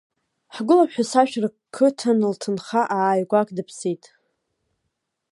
[0.55, 4.03] Ҳгәыла ԥҳәыс ашә рқыҭан лҭынха ааигәак дыԥсит.